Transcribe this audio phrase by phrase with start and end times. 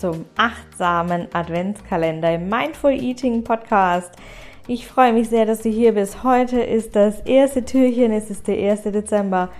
[0.00, 4.10] zum achtsamen Adventskalender im Mindful Eating Podcast.
[4.66, 6.24] Ich freue mich sehr, dass du hier bist.
[6.24, 8.84] Heute ist das erste Türchen, es ist der 1.
[8.84, 9.50] Dezember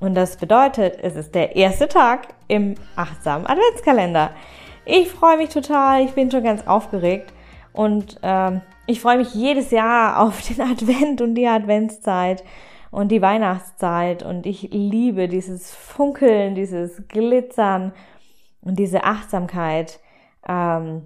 [0.00, 4.32] und das bedeutet, es ist der erste Tag im achtsamen Adventskalender.
[4.84, 7.32] Ich freue mich total, ich bin schon ganz aufgeregt
[7.72, 12.42] und ähm, ich freue mich jedes Jahr auf den Advent und die Adventszeit
[12.90, 17.92] und die Weihnachtszeit und ich liebe dieses Funkeln, dieses Glitzern
[18.68, 19.98] und diese Achtsamkeit,
[20.46, 21.02] ähm,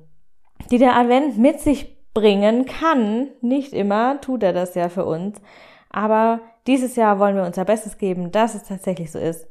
[0.71, 3.29] die der Advent mit sich bringen kann.
[3.41, 5.41] Nicht immer tut er das ja für uns,
[5.89, 9.47] aber dieses Jahr wollen wir unser Bestes geben, dass es tatsächlich so ist.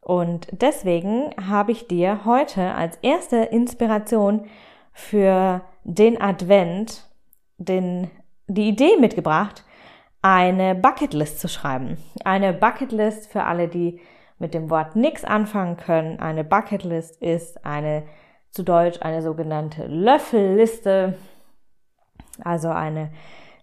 [0.00, 4.46] Und deswegen habe ich dir heute als erste Inspiration
[4.92, 7.08] für den Advent
[7.58, 8.10] den,
[8.46, 9.64] die Idee mitgebracht,
[10.22, 11.98] eine Bucketlist zu schreiben.
[12.24, 14.00] Eine Bucketlist für alle, die
[14.38, 16.20] mit dem Wort nix anfangen können.
[16.20, 18.02] Eine Bucketlist ist eine,
[18.50, 21.14] zu Deutsch eine sogenannte Löffelliste.
[22.42, 23.10] Also eine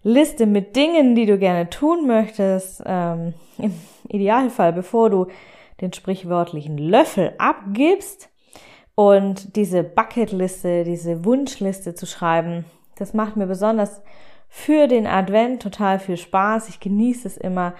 [0.02, 2.82] Liste mit Dingen, die du gerne tun möchtest.
[2.84, 3.74] Ähm, Im
[4.08, 5.26] Idealfall, bevor du
[5.80, 8.30] den sprichwörtlichen Löffel abgibst.
[8.94, 12.64] Und diese Bucketliste, diese Wunschliste zu schreiben,
[12.96, 14.02] das macht mir besonders
[14.48, 16.68] für den Advent total viel Spaß.
[16.68, 17.74] Ich genieße es immer.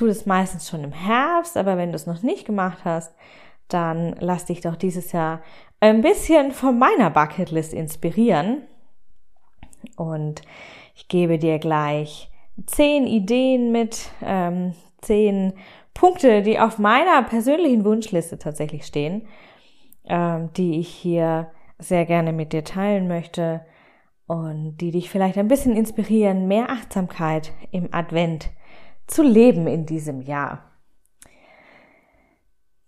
[0.00, 3.14] Tue das meistens schon im Herbst, aber wenn du es noch nicht gemacht hast,
[3.68, 5.42] dann lass dich doch dieses Jahr
[5.78, 8.62] ein bisschen von meiner Bucketlist inspirieren.
[9.98, 10.40] Und
[10.94, 12.30] ich gebe dir gleich
[12.64, 14.72] zehn Ideen mit, ähm,
[15.02, 15.52] zehn
[15.92, 19.28] Punkte, die auf meiner persönlichen Wunschliste tatsächlich stehen,
[20.06, 23.66] ähm, die ich hier sehr gerne mit dir teilen möchte
[24.26, 28.48] und die dich vielleicht ein bisschen inspirieren, mehr Achtsamkeit im Advent
[29.10, 30.64] zu leben in diesem Jahr.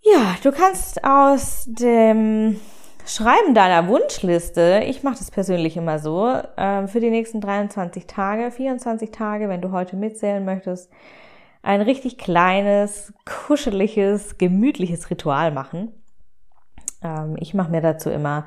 [0.03, 2.60] Ja, du kannst aus dem
[3.06, 8.50] Schreiben deiner Wunschliste, ich mache das persönlich immer so, äh, für die nächsten 23 Tage,
[8.50, 10.91] 24 Tage, wenn du heute mitzählen möchtest,
[11.62, 15.93] ein richtig kleines, kuscheliges, gemütliches Ritual machen.
[17.03, 18.47] Ähm, ich mache mir dazu immer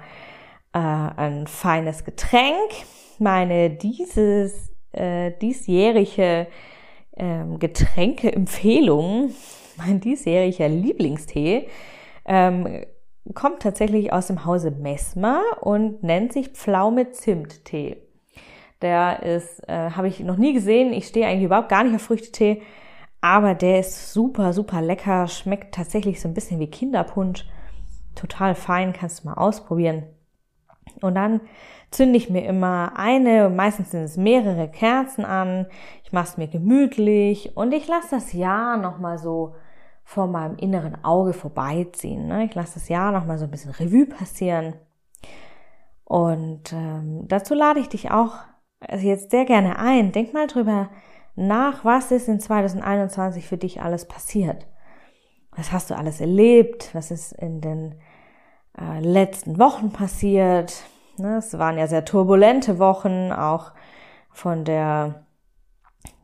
[0.74, 2.72] äh, ein feines Getränk,
[3.19, 6.47] meine dieses äh, diesjährige
[7.18, 9.31] ähm, Getränkeempfehlung,
[9.78, 11.68] mein diesjähriger Lieblingstee,
[12.26, 12.86] ähm,
[13.34, 17.98] kommt tatsächlich aus dem Hause Messmer und nennt sich Pflaume Zimttee.
[18.81, 20.94] Der ist, äh, habe ich noch nie gesehen.
[20.94, 22.62] Ich stehe eigentlich überhaupt gar nicht auf Früchtetee,
[23.22, 25.28] aber der ist super, super lecker.
[25.28, 27.46] Schmeckt tatsächlich so ein bisschen wie Kinderpunsch.
[28.14, 30.03] Total fein, kannst du mal ausprobieren.
[31.01, 31.41] Und dann
[31.91, 35.68] zünde ich mir immer eine, meistens sind es mehrere Kerzen an.
[36.03, 39.56] Ich mache es mir gemütlich und ich lasse das Jahr nochmal so
[40.03, 42.28] vor meinem inneren Auge vorbeiziehen.
[42.28, 42.46] Ne?
[42.46, 44.75] Ich lasse das Jahr nochmal so ein bisschen Revue passieren.
[46.03, 48.35] Und ähm, dazu lade ich dich auch
[48.79, 50.12] also jetzt sehr gerne ein.
[50.12, 50.90] Denk mal drüber
[51.35, 54.67] nach, was ist in 2021 für dich alles passiert.
[55.56, 56.94] Was hast du alles erlebt?
[56.94, 57.96] Was ist in den
[58.80, 60.84] äh, letzten Wochen passiert.
[61.18, 63.72] Ne, es waren ja sehr turbulente Wochen, auch
[64.32, 65.26] von der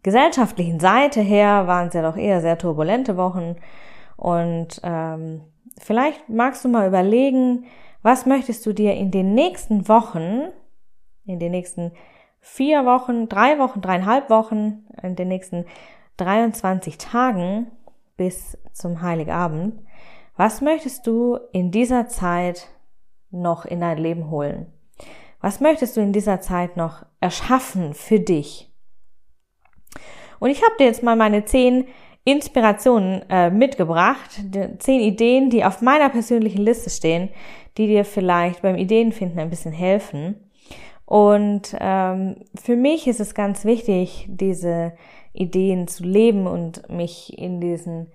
[0.03, 3.55] gesellschaftlichen Seite her waren es ja doch eher sehr turbulente Wochen.
[4.17, 5.41] Und ähm,
[5.79, 7.65] vielleicht magst du mal überlegen,
[8.01, 10.49] was möchtest du dir in den nächsten Wochen,
[11.25, 11.91] in den nächsten
[12.39, 15.65] vier Wochen, drei Wochen, dreieinhalb Wochen, in den nächsten
[16.17, 17.67] 23 Tagen
[18.17, 19.79] bis zum Heiligabend,
[20.35, 22.67] was möchtest du in dieser Zeit
[23.29, 24.71] noch in dein Leben holen?
[25.39, 28.71] Was möchtest du in dieser Zeit noch erschaffen für dich?
[30.39, 31.85] Und ich habe dir jetzt mal meine zehn
[32.23, 34.41] Inspirationen äh, mitgebracht,
[34.79, 37.29] zehn Ideen, die auf meiner persönlichen Liste stehen,
[37.77, 40.51] die dir vielleicht beim Ideenfinden ein bisschen helfen.
[41.05, 44.93] Und ähm, für mich ist es ganz wichtig, diese
[45.33, 48.11] Ideen zu leben und mich in diesen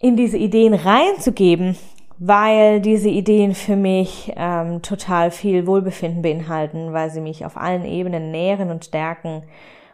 [0.00, 1.76] in diese Ideen reinzugeben,
[2.18, 7.84] weil diese Ideen für mich ähm, total viel Wohlbefinden beinhalten, weil sie mich auf allen
[7.84, 9.44] Ebenen nähren und stärken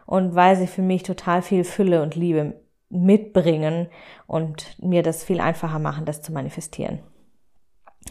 [0.05, 3.87] und weil sie für mich total viel Fülle und Liebe mitbringen
[4.27, 6.99] und mir das viel einfacher machen, das zu manifestieren.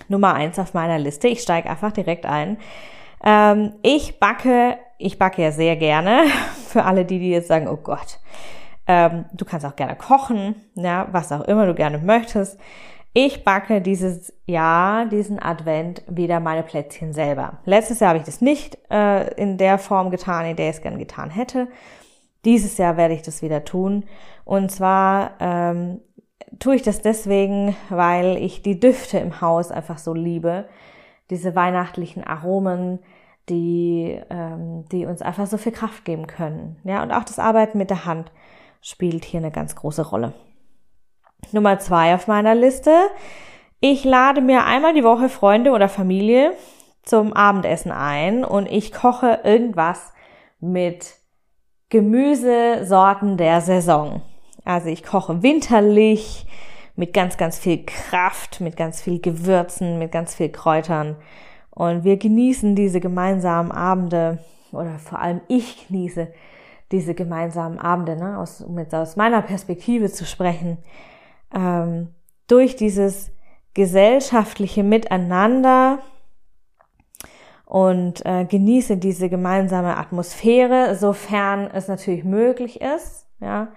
[0.09, 2.59] Nummer eins auf meiner Liste, ich steige einfach direkt ein,
[3.25, 6.25] ähm, ich backe, ich backe ja sehr gerne.
[6.69, 8.19] Für alle die, die jetzt sagen, oh Gott,
[8.87, 12.59] ähm, du kannst auch gerne kochen, ja, was auch immer du gerne möchtest.
[13.17, 17.61] Ich backe dieses Jahr, diesen Advent, wieder meine Plätzchen selber.
[17.65, 20.83] Letztes Jahr habe ich das nicht äh, in der Form getan, in der ich es
[20.83, 21.69] gern getan hätte.
[22.45, 24.05] Dieses Jahr werde ich das wieder tun.
[24.45, 26.01] Und zwar ähm,
[26.59, 30.69] tue ich das deswegen, weil ich die Düfte im Haus einfach so liebe.
[31.31, 32.99] Diese weihnachtlichen Aromen,
[33.49, 36.77] die, ähm, die uns einfach so viel Kraft geben können.
[36.83, 38.33] Ja, und auch das Arbeiten mit der Hand
[38.85, 40.35] spielt hier eine ganz große Rolle.
[41.53, 42.93] Nummer zwei auf meiner Liste.
[43.81, 46.53] Ich lade mir einmal die Woche Freunde oder Familie
[47.03, 50.13] zum Abendessen ein und ich koche irgendwas
[50.61, 51.17] mit
[51.89, 54.23] Gemüsesorten der Saison.
[54.65, 56.47] Also ich koche winterlich
[56.95, 61.17] mit ganz, ganz viel Kraft, mit ganz viel Gewürzen, mit ganz viel Kräutern.
[61.71, 64.39] Und wir genießen diese gemeinsamen Abende,
[64.73, 66.29] oder vor allem ich genieße
[66.95, 70.79] diese gemeinsamen Abende, ne, aus, um jetzt aus meiner Perspektive zu sprechen,
[71.53, 72.15] ähm,
[72.47, 73.33] durch dieses
[73.75, 75.99] gesellschaftliche Miteinander
[77.67, 83.27] und äh, genieße diese gemeinsame Atmosphäre, sofern es natürlich möglich ist.
[83.41, 83.69] Ja,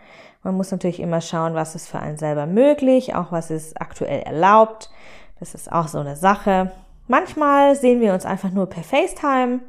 [0.44, 4.22] man muss natürlich immer schauen, was ist für einen selber möglich, auch was ist aktuell
[4.22, 4.92] erlaubt.
[5.40, 6.72] Das ist auch so eine Sache.
[7.08, 9.62] Manchmal sehen wir uns einfach nur per FaceTime.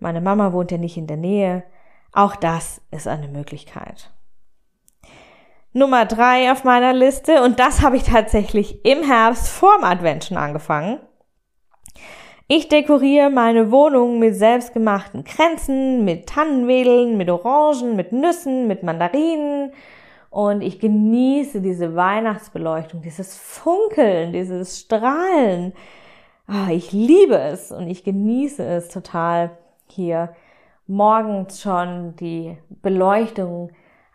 [0.00, 1.62] Meine Mama wohnt ja nicht in der Nähe.
[2.14, 4.10] Auch das ist eine Möglichkeit.
[5.72, 10.36] Nummer drei auf meiner Liste, und das habe ich tatsächlich im Herbst vorm Advent schon
[10.36, 11.00] angefangen.
[12.46, 19.72] Ich dekoriere meine Wohnung mit selbstgemachten Kränzen, mit Tannenwedeln, mit Orangen, mit Nüssen, mit Mandarinen.
[20.30, 25.72] Und ich genieße diese Weihnachtsbeleuchtung, dieses Funkeln, dieses Strahlen
[26.46, 29.56] ah, ich liebe es und ich genieße es total
[29.88, 30.34] hier
[30.86, 33.70] morgens schon die Beleuchtung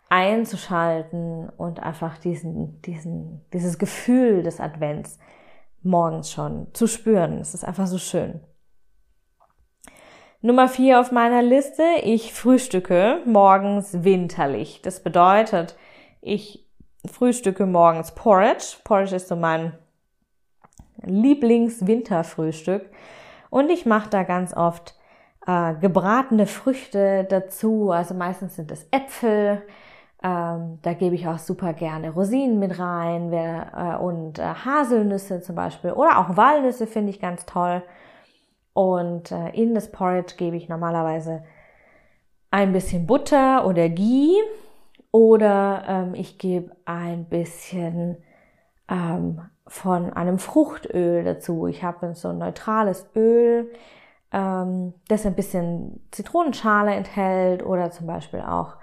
[0.08, 5.18] einzuschalten und einfach diesen, diesen, dieses Gefühl des Advents
[5.82, 7.38] morgens schon zu spüren.
[7.38, 8.40] Es ist einfach so schön.
[10.42, 11.84] Nummer vier auf meiner Liste.
[12.02, 14.80] Ich frühstücke morgens winterlich.
[14.82, 15.76] Das bedeutet,
[16.20, 16.66] ich
[17.04, 18.76] frühstücke morgens Porridge.
[18.84, 19.76] Porridge ist so mein
[21.02, 22.90] Lieblingswinterfrühstück.
[23.50, 24.94] Und ich mache da ganz oft
[25.46, 27.90] äh, gebratene Früchte dazu.
[27.90, 29.62] Also meistens sind es Äpfel.
[30.22, 35.40] Ähm, da gebe ich auch super gerne Rosinen mit rein wer, äh, und äh, Haselnüsse
[35.40, 35.92] zum Beispiel.
[35.92, 37.82] Oder auch Walnüsse finde ich ganz toll.
[38.74, 41.42] Und äh, in das Porridge gebe ich normalerweise
[42.50, 44.36] ein bisschen Butter oder Ghee.
[45.12, 48.18] Oder ähm, ich gebe ein bisschen
[48.88, 51.66] ähm, von einem Fruchtöl dazu.
[51.66, 53.72] Ich habe so ein neutrales Öl,
[54.32, 58.76] ähm, das ein bisschen Zitronenschale enthält oder zum Beispiel auch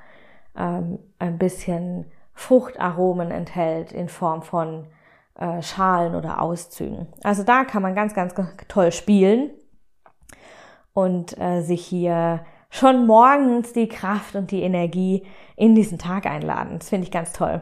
[0.57, 4.87] ähm, ein bisschen Fruchtaromen enthält in Form von
[5.35, 7.07] äh, Schalen oder Auszügen.
[7.23, 8.33] Also da kann man ganz, ganz,
[8.67, 9.51] toll spielen
[10.93, 15.25] und äh, sich hier schon morgens die Kraft und die Energie
[15.55, 16.79] in diesen Tag einladen.
[16.79, 17.61] Das finde ich ganz toll.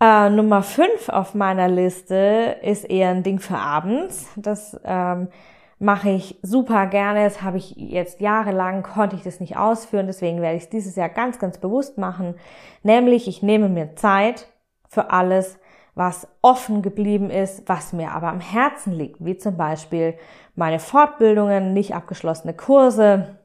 [0.00, 4.28] Äh, Nummer 5 auf meiner Liste ist eher ein Ding für abends.
[4.36, 5.28] Das ähm,
[5.78, 7.24] mache ich super gerne.
[7.24, 10.06] Das habe ich jetzt jahrelang, konnte ich das nicht ausführen.
[10.06, 12.34] Deswegen werde ich es dieses Jahr ganz, ganz bewusst machen.
[12.82, 14.48] Nämlich, ich nehme mir Zeit
[14.88, 15.58] für alles,
[15.94, 19.24] was offen geblieben ist, was mir aber am Herzen liegt.
[19.24, 20.14] Wie zum Beispiel
[20.54, 23.38] meine Fortbildungen, nicht abgeschlossene Kurse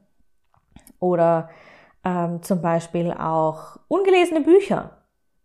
[1.00, 1.50] oder
[2.04, 4.92] ähm, zum Beispiel auch ungelesene Bücher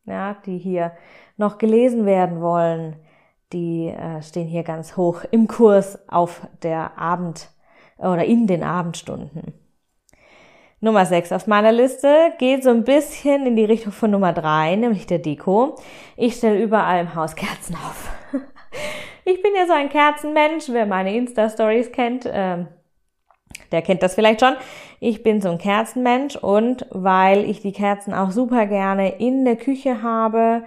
[0.07, 0.93] ja, die hier
[1.37, 2.97] noch gelesen werden wollen,
[3.53, 7.51] die äh, stehen hier ganz hoch im Kurs auf der Abend
[7.99, 9.55] oder in den Abendstunden.
[10.81, 14.77] Nummer 6 auf meiner Liste geht so ein bisschen in die Richtung von Nummer 3,
[14.77, 15.77] nämlich der Deko.
[16.17, 18.11] Ich stelle überall im Haus Kerzen auf.
[19.25, 22.69] ich bin ja so ein Kerzenmensch, wer meine Insta-Stories kennt, ähm,
[23.73, 24.55] der kennt das vielleicht schon.
[25.01, 29.57] Ich bin so ein Kerzenmensch und weil ich die Kerzen auch super gerne in der
[29.57, 30.63] Küche habe,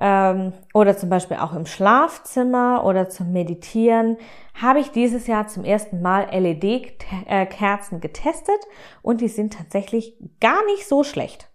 [0.00, 4.16] ähm, oder zum Beispiel auch im Schlafzimmer oder zum Meditieren
[4.60, 8.60] habe ich dieses Jahr zum ersten Mal LED-Kerzen getestet
[9.02, 11.50] und die sind tatsächlich gar nicht so schlecht.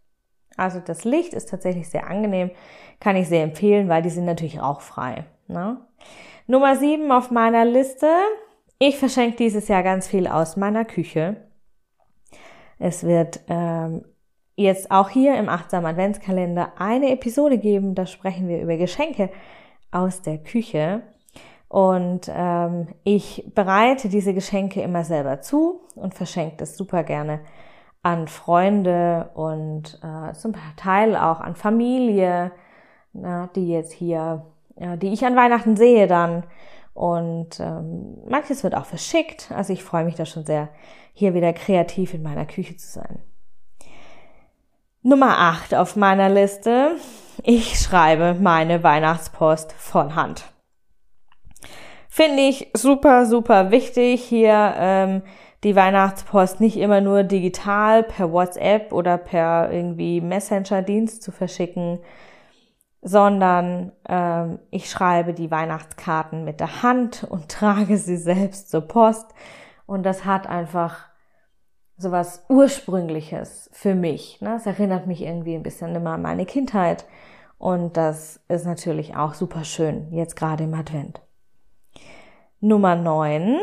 [0.57, 2.51] Also das Licht ist tatsächlich sehr angenehm,
[2.99, 5.25] kann ich sehr empfehlen, weil die sind natürlich rauchfrei.
[5.47, 5.77] Ne?
[6.47, 8.07] Nummer sieben auf meiner Liste.
[8.79, 11.47] Ich verschenke dieses Jahr ganz viel aus meiner Küche.
[12.77, 14.05] Es wird ähm,
[14.55, 17.95] jetzt auch hier im achtsamen Adventskalender eine Episode geben.
[17.95, 19.29] Da sprechen wir über Geschenke
[19.91, 21.01] aus der Küche.
[21.67, 27.41] Und ähm, ich bereite diese Geschenke immer selber zu und verschenke das super gerne
[28.01, 32.51] an Freunde und äh, zum Teil auch an Familie,
[33.13, 34.45] na, die jetzt hier,
[34.77, 36.43] ja, die ich an Weihnachten sehe dann.
[36.93, 39.51] Und ähm, manches wird auch verschickt.
[39.51, 40.69] Also ich freue mich da schon sehr,
[41.13, 43.19] hier wieder kreativ in meiner Küche zu sein.
[45.07, 46.95] Nummer 8 auf meiner Liste.
[47.43, 50.45] Ich schreibe meine Weihnachtspost von Hand.
[52.09, 55.21] Finde ich super, super wichtig, hier ähm,
[55.63, 61.99] die Weihnachtspost nicht immer nur digital per WhatsApp oder per irgendwie Messenger-Dienst zu verschicken,
[63.03, 69.35] sondern ähm, ich schreibe die Weihnachtskarten mit der Hand und trage sie selbst zur Post.
[69.85, 71.09] Und das hat einfach
[71.97, 74.41] so was Ursprüngliches für mich.
[74.41, 74.55] Ne?
[74.55, 77.05] Es erinnert mich irgendwie ein bisschen immer an meine Kindheit.
[77.57, 81.21] Und das ist natürlich auch super schön, jetzt gerade im Advent.
[82.59, 83.59] Nummer 9.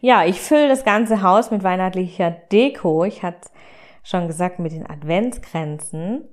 [0.00, 3.04] Ja, ich fülle das ganze Haus mit weihnachtlicher Deko.
[3.04, 3.50] Ich hatte
[4.02, 6.28] schon gesagt, mit den Adventskränzen.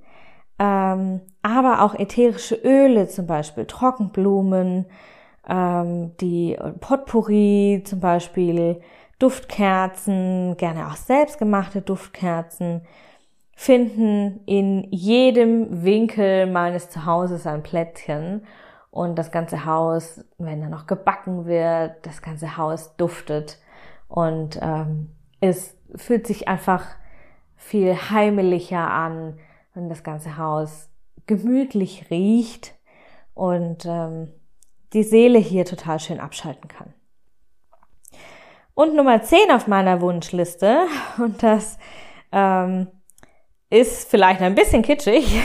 [0.58, 4.86] Ähm, aber auch ätherische Öle, zum Beispiel Trockenblumen,
[5.48, 8.82] ähm, die Potpourri zum Beispiel,
[9.20, 12.82] Duftkerzen, gerne auch selbstgemachte Duftkerzen,
[13.56, 18.46] finden in jedem Winkel meines Zuhauses ein Plätzchen
[18.92, 23.60] und das ganze Haus, wenn da noch gebacken wird, das ganze Haus duftet
[24.08, 25.12] und ähm,
[25.42, 26.86] es fühlt sich einfach
[27.56, 29.38] viel heimelicher an,
[29.74, 30.90] wenn das ganze Haus
[31.28, 32.74] gemütlich riecht
[33.34, 34.32] und ähm,
[34.94, 36.94] die Seele hier total schön abschalten kann.
[38.80, 40.84] Und Nummer 10 auf meiner Wunschliste,
[41.18, 41.78] und das
[42.32, 42.88] ähm,
[43.70, 45.42] ist vielleicht ein bisschen kitschig,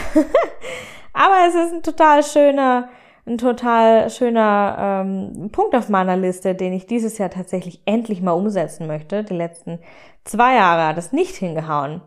[1.12, 2.90] aber es ist ein total schöner,
[3.26, 8.30] ein total schöner ähm, Punkt auf meiner Liste, den ich dieses Jahr tatsächlich endlich mal
[8.30, 9.24] umsetzen möchte.
[9.24, 9.80] Die letzten
[10.22, 12.02] zwei Jahre hat es nicht hingehauen.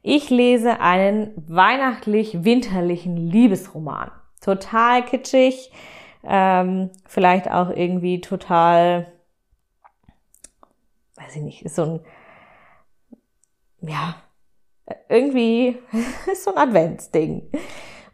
[0.00, 4.12] Ich lese einen weihnachtlich-winterlichen Liebesroman.
[4.42, 5.72] Total kitschig,
[6.26, 9.12] ähm, vielleicht auch irgendwie total
[11.20, 12.00] weiß ich nicht, ist so ein,
[13.80, 14.16] ja,
[15.08, 15.78] irgendwie
[16.32, 17.50] ist so ein Adventsding.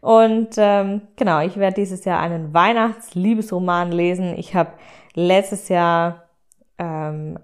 [0.01, 4.37] Und ähm, genau, ich werde dieses Jahr einen Weihnachtsliebesroman lesen.
[4.37, 4.71] Ich habe
[5.15, 6.23] letztes Jahr
[6.77, 7.39] ähm,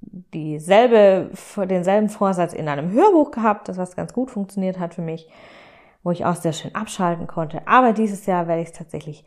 [0.00, 1.30] dieselbe,
[1.68, 5.28] denselben Vorsatz in einem Hörbuch gehabt, das was ganz gut funktioniert hat für mich,
[6.02, 7.66] wo ich auch sehr schön abschalten konnte.
[7.66, 9.24] Aber dieses Jahr werde ich es tatsächlich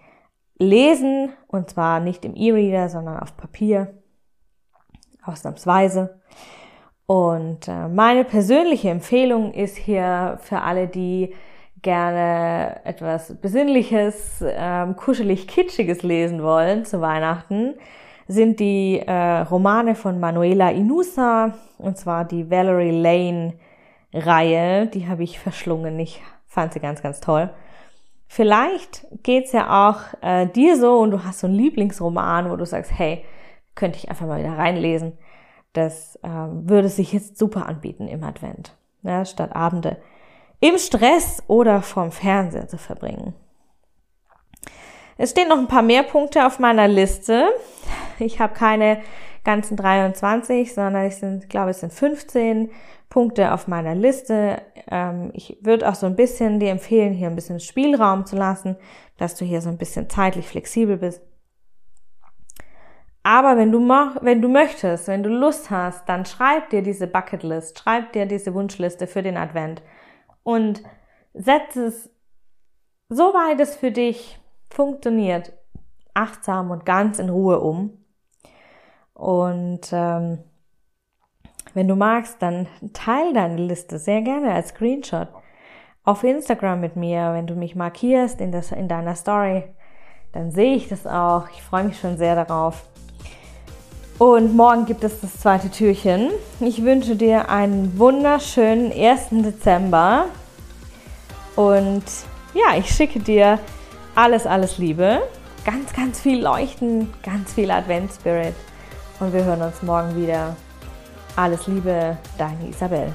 [0.58, 4.01] lesen und zwar nicht im E-Reader, sondern auf Papier
[5.24, 6.22] ausnahmsweise.
[7.06, 11.34] Und äh, meine persönliche Empfehlung ist hier für alle, die
[11.82, 17.76] gerne etwas Besinnliches, ähm, kuschelig Kitschiges lesen wollen zu Weihnachten,
[18.28, 23.54] sind die äh, Romane von Manuela Inusa, und zwar die Valerie Lane
[24.14, 24.88] Reihe.
[24.88, 26.00] Die habe ich verschlungen.
[26.00, 27.50] Ich fand sie ganz, ganz toll.
[28.28, 32.66] Vielleicht geht's ja auch äh, dir so und du hast so einen Lieblingsroman, wo du
[32.66, 33.26] sagst, hey,
[33.76, 35.18] könnte ich einfach mal wieder reinlesen.
[35.74, 39.98] Das ähm, würde sich jetzt super anbieten im Advent, ja, statt Abende
[40.60, 43.34] im Stress oder vorm Fernseher zu verbringen.
[45.18, 47.50] Es stehen noch ein paar mehr Punkte auf meiner Liste.
[48.20, 49.02] Ich habe keine
[49.44, 52.70] ganzen 23, sondern ich sind, glaube, es sind 15
[53.10, 54.62] Punkte auf meiner Liste.
[54.90, 58.78] Ähm, ich würde auch so ein bisschen dir empfehlen, hier ein bisschen Spielraum zu lassen,
[59.18, 61.22] dass du hier so ein bisschen zeitlich flexibel bist.
[63.24, 63.80] Aber wenn du,
[64.22, 68.54] wenn du möchtest, wenn du Lust hast, dann schreib dir diese Bucketlist, schreib dir diese
[68.54, 69.84] Wunschliste für den Advent
[70.44, 70.82] und
[71.34, 72.10] setz es
[73.10, 75.54] so weit es für dich funktioniert,
[76.14, 77.98] achtsam und ganz in Ruhe um.
[79.14, 80.40] Und ähm,
[81.74, 85.28] wenn du magst, dann teil deine Liste sehr gerne als Screenshot
[86.04, 89.64] auf Instagram mit mir, wenn du mich markierst in, das, in deiner Story,
[90.32, 91.50] dann sehe ich das auch.
[91.50, 92.91] Ich freue mich schon sehr darauf.
[94.22, 96.30] Und morgen gibt es das zweite Türchen.
[96.60, 99.30] Ich wünsche dir einen wunderschönen 1.
[99.32, 100.26] Dezember.
[101.56, 102.04] Und
[102.54, 103.58] ja, ich schicke dir
[104.14, 105.24] alles, alles Liebe,
[105.66, 108.54] ganz, ganz viel Leuchten, ganz viel Advent Spirit
[109.20, 110.56] und wir hören uns morgen wieder.
[111.36, 113.12] Alles Liebe, deine Isabel.